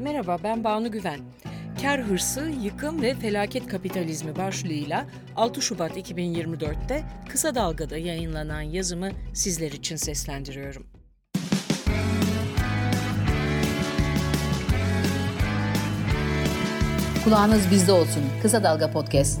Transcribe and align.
Merhaba 0.00 0.38
ben 0.44 0.64
Banu 0.64 0.90
Güven. 0.90 1.20
Kar 1.82 2.02
hırsı, 2.02 2.50
yıkım 2.62 3.02
ve 3.02 3.14
felaket 3.14 3.66
kapitalizmi 3.66 4.36
başlığıyla 4.36 5.06
6 5.36 5.62
Şubat 5.62 5.96
2024'te 5.96 7.02
Kısa 7.28 7.54
Dalga'da 7.54 7.96
yayınlanan 7.96 8.60
yazımı 8.60 9.10
sizler 9.34 9.72
için 9.72 9.96
seslendiriyorum. 9.96 10.86
Kulağınız 17.24 17.70
bizde 17.70 17.92
olsun. 17.92 18.22
Kısa 18.42 18.62
Dalga 18.64 18.90
Podcast. 18.90 19.40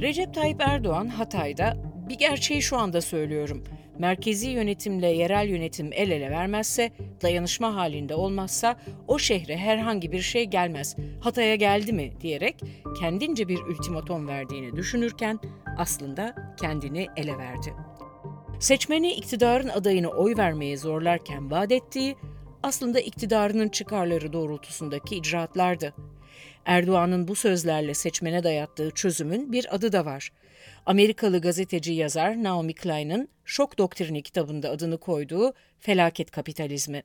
Recep 0.00 0.34
Tayyip 0.34 0.60
Erdoğan 0.60 1.08
Hatay'da 1.08 1.76
bir 2.08 2.18
gerçeği 2.18 2.62
şu 2.62 2.76
anda 2.76 3.00
söylüyorum. 3.00 3.64
Merkezi 3.98 4.48
yönetimle 4.48 5.06
yerel 5.06 5.48
yönetim 5.48 5.90
el 5.92 6.10
ele 6.10 6.30
vermezse, 6.30 6.90
dayanışma 7.22 7.74
halinde 7.74 8.14
olmazsa 8.14 8.76
o 9.08 9.18
şehre 9.18 9.56
herhangi 9.56 10.12
bir 10.12 10.20
şey 10.20 10.44
gelmez. 10.44 10.96
Hatay'a 11.20 11.54
geldi 11.54 11.92
mi 11.92 12.12
diyerek 12.20 12.60
kendince 13.00 13.48
bir 13.48 13.58
ultimatom 13.58 14.28
verdiğini 14.28 14.76
düşünürken 14.76 15.38
aslında 15.78 16.34
kendini 16.60 17.06
ele 17.16 17.38
verdi. 17.38 17.74
Seçmeni 18.60 19.12
iktidarın 19.12 19.68
adayını 19.68 20.08
oy 20.08 20.36
vermeye 20.36 20.76
zorlarken 20.76 21.50
vaat 21.50 21.72
ettiği 21.72 22.16
aslında 22.62 23.00
iktidarının 23.00 23.68
çıkarları 23.68 24.32
doğrultusundaki 24.32 25.16
icraatlardı. 25.16 25.94
Erdoğan'ın 26.64 27.28
bu 27.28 27.34
sözlerle 27.34 27.94
seçmene 27.94 28.42
dayattığı 28.42 28.90
çözümün 28.90 29.52
bir 29.52 29.74
adı 29.74 29.92
da 29.92 30.04
var. 30.04 30.32
Amerikalı 30.86 31.40
gazeteci 31.40 31.92
yazar 31.92 32.42
Naomi 32.42 32.74
Klein'ın 32.74 33.28
Şok 33.44 33.78
Doktrini 33.78 34.22
kitabında 34.22 34.70
adını 34.70 34.98
koyduğu 34.98 35.54
felaket 35.80 36.30
kapitalizmi. 36.30 37.02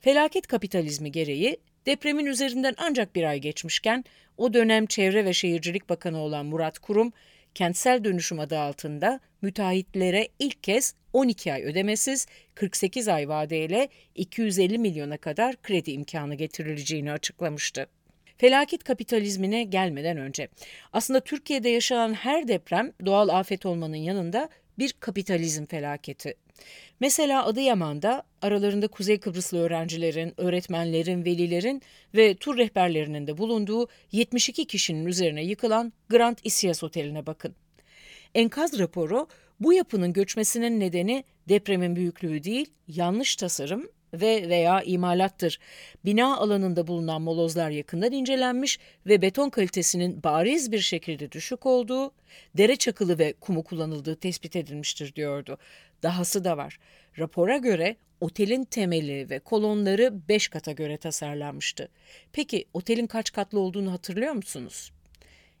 Felaket 0.00 0.46
kapitalizmi 0.46 1.12
gereği 1.12 1.60
depremin 1.86 2.26
üzerinden 2.26 2.74
ancak 2.78 3.14
bir 3.14 3.24
ay 3.24 3.38
geçmişken 3.38 4.04
o 4.36 4.54
dönem 4.54 4.86
Çevre 4.86 5.24
ve 5.24 5.32
Şehircilik 5.32 5.88
Bakanı 5.88 6.18
olan 6.18 6.46
Murat 6.46 6.78
Kurum, 6.78 7.12
kentsel 7.54 8.04
dönüşüm 8.04 8.40
adı 8.40 8.58
altında 8.58 9.20
müteahhitlere 9.42 10.28
ilk 10.38 10.62
kez 10.62 10.94
12 11.12 11.52
ay 11.52 11.62
ödemesiz 11.62 12.26
48 12.54 13.08
ay 13.08 13.28
vadeyle 13.28 13.88
250 14.14 14.78
milyona 14.78 15.16
kadar 15.16 15.62
kredi 15.62 15.90
imkanı 15.90 16.34
getirileceğini 16.34 17.12
açıklamıştı 17.12 17.86
felaket 18.38 18.84
kapitalizmine 18.84 19.64
gelmeden 19.64 20.16
önce. 20.16 20.48
Aslında 20.92 21.20
Türkiye'de 21.20 21.68
yaşanan 21.68 22.14
her 22.14 22.48
deprem 22.48 22.92
doğal 23.06 23.28
afet 23.28 23.66
olmanın 23.66 23.96
yanında 23.96 24.48
bir 24.78 24.92
kapitalizm 25.00 25.66
felaketi. 25.66 26.34
Mesela 27.00 27.46
Adıyaman'da 27.46 28.22
aralarında 28.42 28.88
Kuzey 28.88 29.20
Kıbrıslı 29.20 29.58
öğrencilerin, 29.58 30.34
öğretmenlerin, 30.36 31.24
velilerin 31.24 31.82
ve 32.14 32.34
tur 32.34 32.58
rehberlerinin 32.58 33.26
de 33.26 33.38
bulunduğu 33.38 33.88
72 34.12 34.64
kişinin 34.64 35.06
üzerine 35.06 35.44
yıkılan 35.44 35.92
Grand 36.08 36.38
Isyas 36.44 36.84
Oteli'ne 36.84 37.26
bakın. 37.26 37.54
Enkaz 38.34 38.78
raporu 38.78 39.26
bu 39.60 39.72
yapının 39.72 40.12
göçmesinin 40.12 40.80
nedeni 40.80 41.24
depremin 41.48 41.96
büyüklüğü 41.96 42.44
değil, 42.44 42.70
yanlış 42.88 43.36
tasarım 43.36 43.88
ve 44.14 44.48
veya 44.48 44.82
imalattır. 44.82 45.58
Bina 46.04 46.36
alanında 46.36 46.86
bulunan 46.86 47.22
molozlar 47.22 47.70
yakından 47.70 48.12
incelenmiş 48.12 48.78
ve 49.06 49.22
beton 49.22 49.50
kalitesinin 49.50 50.22
bariz 50.22 50.72
bir 50.72 50.78
şekilde 50.78 51.32
düşük 51.32 51.66
olduğu, 51.66 52.12
dere 52.56 52.76
çakılı 52.76 53.18
ve 53.18 53.32
kumu 53.32 53.64
kullanıldığı 53.64 54.16
tespit 54.16 54.56
edilmiştir 54.56 55.14
diyordu. 55.14 55.58
Dahası 56.02 56.44
da 56.44 56.56
var. 56.56 56.78
Rapora 57.18 57.56
göre 57.56 57.96
otelin 58.20 58.64
temeli 58.64 59.30
ve 59.30 59.38
kolonları 59.38 60.28
5 60.28 60.48
kata 60.48 60.72
göre 60.72 60.96
tasarlanmıştı. 60.96 61.88
Peki 62.32 62.64
otelin 62.72 63.06
kaç 63.06 63.32
katlı 63.32 63.60
olduğunu 63.60 63.92
hatırlıyor 63.92 64.32
musunuz? 64.32 64.92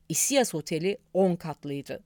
İsiyas 0.08 0.54
Oteli 0.54 0.98
10 1.14 1.36
katlıydı 1.36 2.00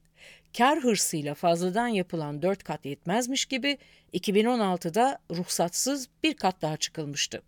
kar 0.58 0.78
hırsıyla 0.80 1.34
fazladan 1.34 1.86
yapılan 1.86 2.42
dört 2.42 2.64
kat 2.64 2.86
yetmezmiş 2.86 3.44
gibi 3.44 3.78
2016'da 4.14 5.18
ruhsatsız 5.30 6.08
bir 6.22 6.34
kat 6.34 6.62
daha 6.62 6.76
çıkılmıştı. 6.76 7.42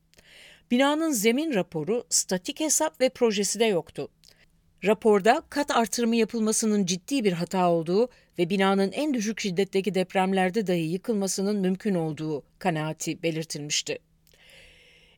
Binanın 0.71 1.11
zemin 1.11 1.55
raporu, 1.55 2.05
statik 2.11 2.61
hesap 2.61 3.01
ve 3.01 3.09
projesi 3.09 3.61
de 3.61 3.65
yoktu. 3.65 4.09
Raporda 4.85 5.43
kat 5.51 5.71
artırımı 5.71 6.17
yapılmasının 6.17 6.87
ciddi 6.87 7.25
bir 7.25 7.33
hata 7.33 7.71
olduğu 7.71 8.09
ve 8.39 8.51
binanın 8.51 8.93
en 8.93 9.15
düşük 9.15 9.41
şiddetteki 9.41 9.95
depremlerde 9.95 10.67
dahi 10.67 10.79
yıkılmasının 10.79 11.57
mümkün 11.57 11.95
olduğu 11.95 12.43
kanaati 12.59 13.23
belirtilmişti. 13.23 13.99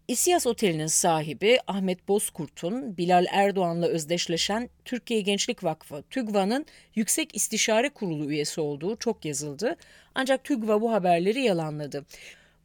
İSİAS 0.08 0.46
Oteli'nin 0.46 0.86
sahibi 0.86 1.58
Ahmet 1.66 2.08
Bozkurt'un 2.08 2.96
Bilal 2.96 3.26
Erdoğan'la 3.30 3.86
özdeşleşen 3.86 4.70
Türkiye 4.84 5.20
Gençlik 5.20 5.64
Vakfı 5.64 6.02
TÜGVA'nın 6.10 6.66
Yüksek 6.94 7.36
İstişare 7.36 7.88
Kurulu 7.88 8.30
üyesi 8.30 8.60
olduğu 8.60 8.96
çok 8.96 9.24
yazıldı. 9.24 9.76
Ancak 10.14 10.44
TÜGVA 10.44 10.80
bu 10.80 10.92
haberleri 10.92 11.42
yalanladı. 11.42 12.06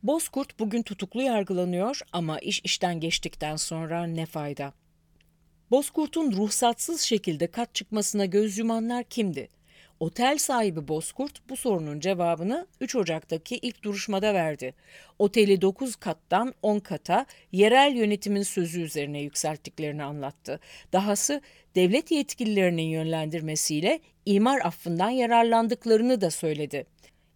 Bozkurt 0.03 0.59
bugün 0.59 0.81
tutuklu 0.81 1.21
yargılanıyor 1.21 1.99
ama 2.13 2.39
iş 2.39 2.61
işten 2.63 2.99
geçtikten 2.99 3.55
sonra 3.55 4.03
ne 4.03 4.25
fayda? 4.25 4.73
Bozkurt'un 5.71 6.31
ruhsatsız 6.31 7.01
şekilde 7.01 7.47
kat 7.47 7.75
çıkmasına 7.75 8.25
göz 8.25 8.57
yumanlar 8.57 9.03
kimdi? 9.03 9.49
Otel 10.01 10.37
sahibi 10.37 10.87
Bozkurt 10.87 11.49
bu 11.49 11.55
sorunun 11.55 11.99
cevabını 11.99 12.67
3 12.79 12.95
Ocak'taki 12.95 13.57
ilk 13.57 13.83
duruşmada 13.83 14.33
verdi. 14.33 14.73
Oteli 15.19 15.61
9 15.61 15.95
kattan 15.95 16.53
10 16.61 16.79
kata 16.79 17.25
yerel 17.51 17.95
yönetimin 17.95 18.43
sözü 18.43 18.81
üzerine 18.81 19.21
yükselttiklerini 19.21 20.03
anlattı. 20.03 20.59
Dahası 20.93 21.41
devlet 21.75 22.11
yetkililerinin 22.11 22.83
yönlendirmesiyle 22.83 23.99
imar 24.25 24.59
affından 24.59 25.09
yararlandıklarını 25.09 26.21
da 26.21 26.31
söyledi. 26.31 26.85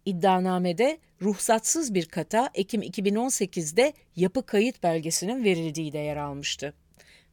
İddianamede 0.04 0.98
ruhsatsız 1.22 1.94
bir 1.94 2.06
kata 2.06 2.50
Ekim 2.54 2.82
2018'de 2.82 3.92
yapı 4.16 4.46
kayıt 4.46 4.82
belgesinin 4.82 5.44
verildiği 5.44 5.92
de 5.92 5.98
yer 5.98 6.16
almıştı. 6.16 6.74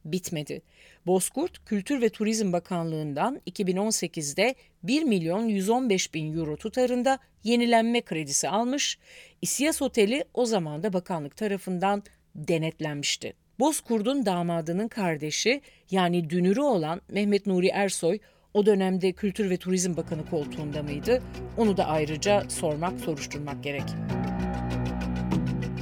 Bitmedi. 0.04 0.62
Bozkurt 1.06 1.64
Kültür 1.64 2.00
ve 2.00 2.08
Turizm 2.08 2.52
Bakanlığı'ndan 2.52 3.40
2018'de 3.46 4.54
1 4.82 5.02
milyon 5.02 5.44
115 5.48 6.14
bin 6.14 6.38
euro 6.38 6.56
tutarında 6.56 7.18
yenilenme 7.44 8.00
kredisi 8.00 8.48
almış, 8.48 8.98
İSİAS 9.42 9.82
Oteli 9.82 10.24
o 10.34 10.46
zaman 10.46 10.82
da 10.82 10.92
bakanlık 10.92 11.36
tarafından 11.36 12.02
denetlenmişti. 12.34 13.32
Bozkurt'un 13.58 14.26
damadının 14.26 14.88
kardeşi 14.88 15.60
yani 15.90 16.30
dünürü 16.30 16.60
olan 16.60 17.00
Mehmet 17.08 17.46
Nuri 17.46 17.68
Ersoy 17.68 18.18
o 18.54 18.66
dönemde 18.66 19.12
Kültür 19.12 19.50
ve 19.50 19.56
Turizm 19.56 19.96
Bakanı 19.96 20.26
koltuğunda 20.30 20.82
mıydı? 20.82 21.22
Onu 21.56 21.76
da 21.76 21.86
ayrıca 21.86 22.50
sormak, 22.50 23.00
soruşturmak 23.00 23.64
gerek. 23.64 23.84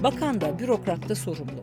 Bakan 0.02 0.40
da 0.40 0.58
bürokrat 0.58 1.08
da 1.08 1.14
sorumlu. 1.14 1.62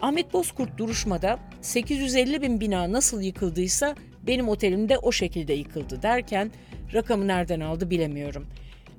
Ahmet 0.00 0.32
Bozkurt 0.32 0.78
duruşmada 0.78 1.38
850 1.60 2.42
bin 2.42 2.60
bina 2.60 2.92
nasıl 2.92 3.22
yıkıldıysa 3.22 3.94
benim 4.26 4.48
otelimde 4.48 4.98
o 4.98 5.12
şekilde 5.12 5.52
yıkıldı 5.52 6.02
derken 6.02 6.50
rakamı 6.94 7.28
nereden 7.28 7.60
aldı 7.60 7.90
bilemiyorum. 7.90 8.46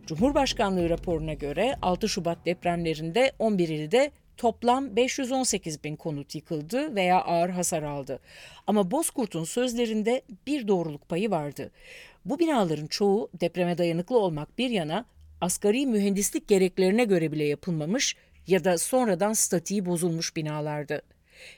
Cumhurbaşkanlığı 0.07 0.89
raporuna 0.89 1.33
göre 1.33 1.75
6 1.81 2.09
Şubat 2.09 2.45
depremlerinde 2.45 3.31
11 3.39 3.69
ilde 3.69 4.11
toplam 4.37 4.95
518 4.95 5.83
bin 5.83 5.95
konut 5.95 6.35
yıkıldı 6.35 6.95
veya 6.95 7.21
ağır 7.21 7.49
hasar 7.49 7.83
aldı. 7.83 8.19
Ama 8.67 8.91
Bozkurt'un 8.91 9.43
sözlerinde 9.43 10.21
bir 10.47 10.67
doğruluk 10.67 11.09
payı 11.09 11.31
vardı. 11.31 11.71
Bu 12.25 12.39
binaların 12.39 12.87
çoğu 12.87 13.29
depreme 13.39 13.77
dayanıklı 13.77 14.19
olmak 14.19 14.57
bir 14.57 14.69
yana 14.69 15.05
asgari 15.41 15.85
mühendislik 15.85 16.47
gereklerine 16.47 17.05
göre 17.05 17.31
bile 17.31 17.43
yapılmamış 17.43 18.15
ya 18.47 18.63
da 18.63 18.77
sonradan 18.77 19.33
statiği 19.33 19.85
bozulmuş 19.85 20.35
binalardı. 20.35 21.01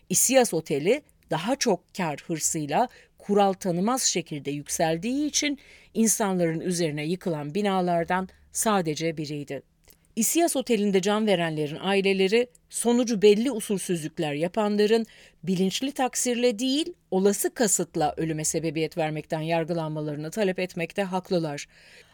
İsiyas 0.10 0.54
Oteli 0.54 1.02
daha 1.32 1.56
çok 1.56 1.96
kar 1.98 2.20
hırsıyla 2.28 2.88
kural 3.18 3.54
tanımaz 3.54 4.02
şekilde 4.02 4.52
yükseldiği 4.52 5.28
için 5.28 5.60
insanların 5.94 6.60
üzerine 6.60 7.06
yıkılan 7.06 7.56
binalardan 7.56 8.30
sadece 8.52 9.18
biriydi. 9.18 9.62
İsiyas 10.16 10.56
Oteli'nde 10.56 11.02
can 11.02 11.28
verenlerin 11.28 11.78
aileleri 11.82 12.48
sonucu 12.70 13.22
belli 13.22 13.52
usulsüzlükler 13.52 14.34
yapanların 14.34 15.06
bilinçli 15.44 15.92
taksirle 15.92 16.60
değil 16.60 16.94
olası 17.12 17.54
kasıtla 17.54 18.14
ölüme 18.18 18.44
sebebiyet 18.44 18.98
vermekten 18.98 19.42
yargılanmalarını 19.42 20.32
talep 20.32 20.60
etmekte 20.60 21.04
haklılar. 21.04 21.68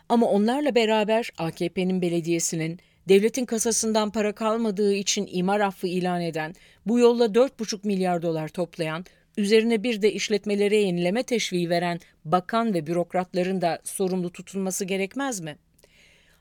Ama 0.10 0.26
onlarla 0.26 0.76
beraber 0.76 1.30
AKP'nin 1.38 2.02
belediyesinin 2.02 2.80
devletin 3.10 3.46
kasasından 3.46 4.12
para 4.12 4.36
kalmadığı 4.36 4.94
için 4.94 5.30
imar 5.32 5.60
affı 5.60 5.88
ilan 5.88 6.22
eden, 6.22 6.56
bu 6.86 7.00
yolla 7.00 7.26
4,5 7.26 7.88
milyar 7.88 8.22
dolar 8.22 8.48
toplayan, 8.48 9.06
üzerine 9.38 9.84
bir 9.84 10.02
de 10.02 10.14
işletmelere 10.14 10.78
yenileme 10.78 11.24
teşviği 11.24 11.70
veren 11.70 12.00
bakan 12.26 12.74
ve 12.74 12.88
bürokratların 12.88 13.62
da 13.62 13.80
sorumlu 13.84 14.32
tutulması 14.32 14.86
gerekmez 14.86 15.40
mi? 15.40 15.58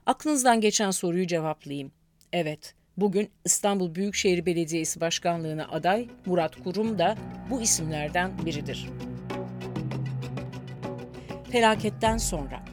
Aklınızdan 0.06 0.60
geçen 0.60 0.90
soruyu 0.90 1.26
cevaplayayım. 1.26 1.92
Evet, 2.32 2.74
Bugün 2.96 3.30
İstanbul 3.44 3.94
Büyükşehir 3.94 4.46
Belediyesi 4.46 5.00
Başkanlığı'na 5.00 5.68
aday 5.68 6.08
Murat 6.26 6.56
Kurum 6.56 6.98
da 6.98 7.16
bu 7.50 7.62
isimlerden 7.62 8.46
biridir. 8.46 8.88
Felaketten 11.50 12.16
sonra 12.16 12.63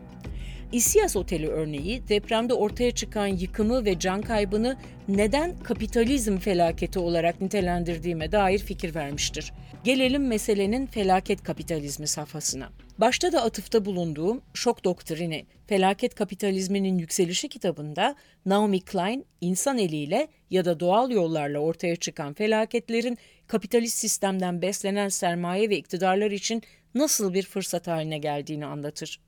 İSİAS 0.72 1.16
Oteli 1.16 1.48
örneği 1.48 2.08
depremde 2.10 2.54
ortaya 2.54 2.92
çıkan 2.92 3.28
yıkımı 3.28 3.86
ve 3.86 4.00
can 4.00 4.22
kaybını 4.22 4.78
neden 5.08 5.60
kapitalizm 5.64 6.38
felaketi 6.38 7.00
olarak 7.00 7.42
nitelendirdiğime 7.42 8.32
dair 8.32 8.60
fikir 8.60 8.96
vermiştir. 8.96 9.54
Gelelim 9.84 10.28
meselenin 10.28 10.86
felaket 10.86 11.44
kapitalizmi 11.44 12.08
safhasına. 12.08 12.70
Başta 12.98 13.32
da 13.32 13.44
atıfta 13.44 13.86
bulunduğum 13.86 14.42
Şok 14.54 14.84
Doktrini, 14.84 15.46
Felaket 15.68 16.16
Kapitalizminin 16.16 16.98
Yükselişi 16.98 17.50
kitabında 17.50 18.16
Naomi 18.46 18.82
Klein, 18.82 19.26
insan 19.42 19.78
eliyle 19.78 20.28
ya 20.50 20.66
da 20.66 20.80
doğal 20.80 21.12
yollarla 21.12 21.60
ortaya 21.60 21.96
çıkan 21.96 22.34
felaketlerin 22.34 23.18
kapitalist 23.48 23.98
sistemden 23.98 24.62
beslenen 24.62 25.10
sermaye 25.10 25.70
ve 25.70 25.78
iktidarlar 25.78 26.32
için 26.32 26.62
nasıl 26.96 27.34
bir 27.34 27.44
fırsat 27.44 27.88
haline 27.88 28.18
geldiğini 28.18 28.66
anlatır. 28.66 29.20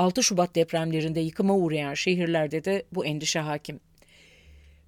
6 0.00 0.22
Şubat 0.22 0.54
depremlerinde 0.54 1.20
yıkıma 1.20 1.56
uğrayan 1.56 1.94
şehirlerde 1.94 2.64
de 2.64 2.82
bu 2.92 3.06
endişe 3.06 3.38
hakim. 3.38 3.80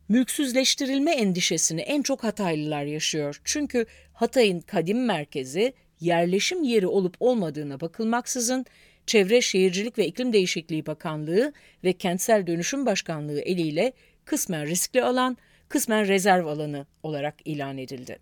Mülksüzleştirilme 0.08 1.12
endişesini 1.12 1.80
en 1.80 2.02
çok 2.02 2.24
Hataylılar 2.24 2.84
yaşıyor. 2.84 3.40
Çünkü 3.44 3.86
Hatay'ın 4.12 4.60
kadim 4.60 5.04
merkezi 5.04 5.72
yerleşim 6.00 6.62
yeri 6.62 6.86
olup 6.86 7.16
olmadığına 7.20 7.80
bakılmaksızın 7.80 8.66
Çevre 9.06 9.40
Şehircilik 9.40 9.98
ve 9.98 10.06
İklim 10.06 10.32
Değişikliği 10.32 10.86
Bakanlığı 10.86 11.52
ve 11.84 11.92
Kentsel 11.92 12.46
Dönüşüm 12.46 12.86
Başkanlığı 12.86 13.40
eliyle 13.40 13.92
kısmen 14.24 14.66
riskli 14.66 15.02
alan, 15.02 15.36
kısmen 15.68 16.08
rezerv 16.08 16.46
alanı 16.46 16.86
olarak 17.02 17.34
ilan 17.44 17.78
edildi. 17.78 18.18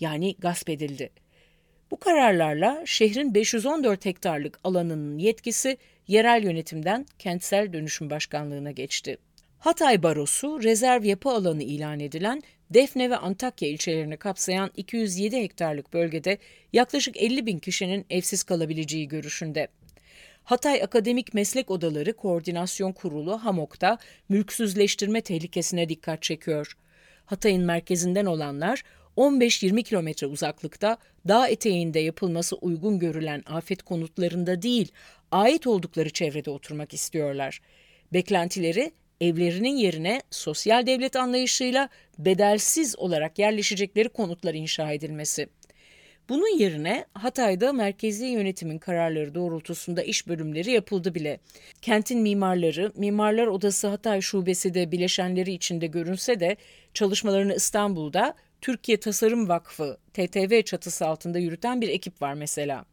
Yani 0.00 0.34
gasp 0.38 0.70
edildi. 0.70 1.10
Bu 1.90 2.00
kararlarla 2.00 2.82
şehrin 2.86 3.34
514 3.34 4.04
hektarlık 4.04 4.60
alanının 4.64 5.18
yetkisi 5.18 5.76
yerel 6.10 6.44
yönetimden 6.44 7.06
Kentsel 7.18 7.72
Dönüşüm 7.72 8.10
Başkanlığı'na 8.10 8.70
geçti. 8.70 9.18
Hatay 9.58 10.02
Barosu 10.02 10.62
rezerv 10.62 11.04
yapı 11.04 11.30
alanı 11.30 11.62
ilan 11.62 12.00
edilen 12.00 12.42
Defne 12.70 13.10
ve 13.10 13.16
Antakya 13.16 13.68
ilçelerini 13.68 14.16
kapsayan 14.16 14.70
207 14.76 15.36
hektarlık 15.36 15.92
bölgede 15.92 16.38
yaklaşık 16.72 17.16
50 17.16 17.46
bin 17.46 17.58
kişinin 17.58 18.06
evsiz 18.10 18.42
kalabileceği 18.42 19.08
görüşünde. 19.08 19.68
Hatay 20.44 20.82
Akademik 20.82 21.34
Meslek 21.34 21.70
Odaları 21.70 22.12
Koordinasyon 22.12 22.92
Kurulu 22.92 23.44
HAMOK'ta 23.44 23.98
mülksüzleştirme 24.28 25.20
tehlikesine 25.20 25.88
dikkat 25.88 26.22
çekiyor. 26.22 26.76
Hatay'ın 27.26 27.64
merkezinden 27.64 28.26
olanlar 28.26 28.82
15-20 29.20 29.82
kilometre 29.82 30.26
uzaklıkta 30.26 30.98
dağ 31.28 31.48
eteğinde 31.48 31.98
yapılması 31.98 32.56
uygun 32.56 32.98
görülen 32.98 33.42
afet 33.46 33.82
konutlarında 33.82 34.62
değil, 34.62 34.92
ait 35.30 35.66
oldukları 35.66 36.10
çevrede 36.10 36.50
oturmak 36.50 36.94
istiyorlar. 36.94 37.60
Beklentileri 38.12 38.92
evlerinin 39.20 39.76
yerine 39.76 40.22
sosyal 40.30 40.86
devlet 40.86 41.16
anlayışıyla 41.16 41.88
bedelsiz 42.18 42.98
olarak 42.98 43.38
yerleşecekleri 43.38 44.08
konutlar 44.08 44.54
inşa 44.54 44.92
edilmesi. 44.92 45.48
Bunun 46.28 46.58
yerine 46.58 47.04
Hatay'da 47.14 47.72
merkezi 47.72 48.26
yönetimin 48.26 48.78
kararları 48.78 49.34
doğrultusunda 49.34 50.02
iş 50.02 50.28
bölümleri 50.28 50.70
yapıldı 50.70 51.14
bile. 51.14 51.40
Kentin 51.82 52.20
mimarları, 52.20 52.92
Mimarlar 52.96 53.46
Odası 53.46 53.88
Hatay 53.88 54.20
Şubesi 54.20 54.74
de 54.74 54.92
bileşenleri 54.92 55.52
içinde 55.52 55.86
görünse 55.86 56.40
de 56.40 56.56
çalışmalarını 56.94 57.54
İstanbul'da 57.54 58.34
Türkiye 58.60 59.00
Tasarım 59.00 59.48
Vakfı 59.48 59.98
TTV 60.14 60.62
çatısı 60.62 61.06
altında 61.06 61.38
yürüten 61.38 61.80
bir 61.80 61.88
ekip 61.88 62.22
var 62.22 62.34
mesela. 62.34 62.84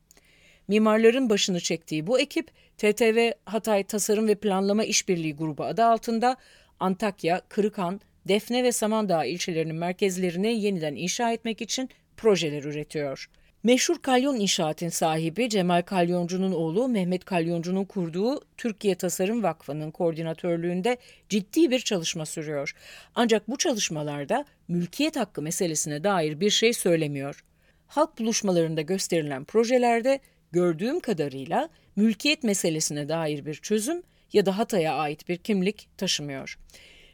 Mimarların 0.68 1.30
başını 1.30 1.60
çektiği 1.60 2.08
bu 2.08 2.20
ekip 2.20 2.52
TTV 2.78 3.32
Hatay 3.46 3.84
Tasarım 3.84 4.28
ve 4.28 4.36
Planlama 4.36 4.84
İşbirliği 4.84 5.36
Grubu 5.36 5.64
adı 5.64 5.86
altında 5.86 6.38
Antakya, 6.80 7.42
Kırıkhan, 7.50 8.02
Defne 8.28 8.64
ve 8.64 8.72
Samandağ 8.72 9.26
ilçelerinin 9.26 9.76
merkezlerini 9.76 10.62
yeniden 10.62 10.96
inşa 10.96 11.32
etmek 11.32 11.62
için 11.62 11.90
projeler 12.18 12.64
üretiyor. 12.64 13.30
Meşhur 13.64 14.02
Kalyon 14.02 14.36
İnşaat'ın 14.36 14.90
sahibi 14.90 15.50
Cemal 15.50 15.82
Kalyoncu'nun 15.82 16.52
oğlu 16.52 16.88
Mehmet 16.88 17.26
Kalyoncu'nun 17.26 17.86
kurduğu 17.86 18.42
Türkiye 18.58 18.96
Tasarım 18.96 19.44
Vakfı'nın 19.44 19.92
koordinatörlüğünde 19.92 20.98
ciddi 21.30 21.72
bir 21.72 21.80
çalışma 21.80 22.26
sürüyor. 22.26 22.76
Ancak 23.16 23.48
bu 23.48 23.58
çalışmalarda 23.58 24.46
mülkiyet 24.68 25.16
hakkı 25.16 25.42
meselesine 25.42 26.04
dair 26.04 26.40
bir 26.40 26.50
şey 26.50 26.74
söylemiyor. 26.74 27.44
Halk 27.88 28.20
buluşmalarında 28.20 28.82
gösterilen 28.82 29.44
projelerde 29.44 30.20
gördüğüm 30.52 31.00
kadarıyla 31.00 31.70
mülkiyet 31.96 32.44
meselesine 32.44 33.10
dair 33.10 33.46
bir 33.46 33.56
çözüm 33.56 34.04
ya 34.34 34.46
da 34.46 34.58
Hatay'a 34.58 34.96
ait 34.96 35.30
bir 35.30 35.38
kimlik 35.38 35.88
taşımıyor. 35.98 36.60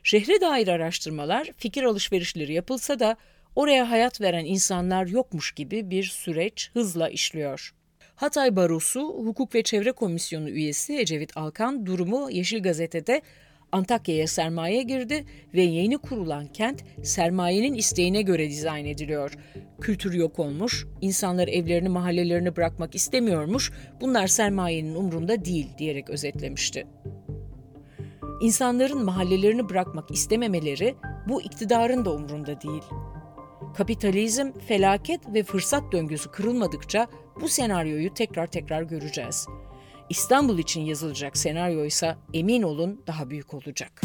Şehre 0.04 0.42
dair 0.42 0.68
araştırmalar, 0.68 1.50
fikir 1.58 1.84
alışverişleri 1.84 2.54
yapılsa 2.54 3.00
da 3.00 3.18
oraya 3.56 3.90
hayat 3.90 4.22
veren 4.22 4.46
insanlar 4.46 5.08
yokmuş 5.08 5.52
gibi 5.52 5.90
bir 5.90 6.04
süreç 6.04 6.72
hızla 6.74 7.10
işliyor. 7.10 7.74
Hatay 8.16 8.56
Barosu 8.56 9.02
Hukuk 9.02 9.56
ve 9.56 9.64
Çevre 9.64 9.92
Komisyonu 9.92 10.50
üyesi 10.50 10.98
Ecevit 10.98 11.38
Alkan 11.38 11.86
durumu 11.86 12.32
Yeşil 12.32 12.64
Gazete'de 12.64 13.22
Antakya'ya 13.72 14.28
sermaye 14.28 14.84
girdi 14.84 15.26
ve 15.54 15.62
yeni 15.62 15.98
kurulan 15.98 16.48
kent 16.48 16.84
sermayenin 17.04 17.74
isteğine 17.74 18.22
göre 18.22 18.50
dizayn 18.50 18.86
ediliyor. 18.86 19.34
Kültür 19.82 20.14
yok 20.14 20.40
olmuş, 20.40 20.86
insanlar 21.02 21.48
evlerini 21.48 21.90
mahallelerini 21.90 22.56
bırakmak 22.56 22.96
istemiyormuş, 22.96 23.72
bunlar 24.02 24.28
sermayenin 24.28 24.96
umrunda 24.96 25.46
değil 25.46 25.68
diyerek 25.78 26.10
özetlemişti. 26.10 26.88
İnsanların 28.42 29.06
mahallelerini 29.06 29.70
bırakmak 29.70 30.12
istememeleri 30.12 30.96
bu 31.30 31.42
iktidarın 31.42 32.06
da 32.06 32.14
umrunda 32.14 32.62
değil. 32.62 32.84
Kapitalizm, 33.78 34.52
felaket 34.68 35.34
ve 35.34 35.44
fırsat 35.44 35.92
döngüsü 35.92 36.32
kırılmadıkça 36.32 37.08
bu 37.42 37.48
senaryoyu 37.48 38.14
tekrar 38.14 38.48
tekrar 38.48 38.82
göreceğiz. 38.82 39.48
İstanbul 40.10 40.58
için 40.58 40.82
yazılacak 40.82 41.38
senaryo 41.38 41.86
ise 41.86 42.16
emin 42.34 42.62
olun 42.62 43.02
daha 43.08 43.30
büyük 43.30 43.54
olacak. 43.54 44.02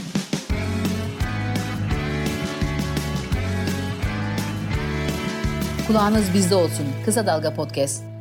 Kulağınız 5.86 6.34
bizde 6.34 6.54
olsun. 6.54 6.86
Kısa 7.04 7.26
Dalga 7.26 7.54
Podcast. 7.54 8.17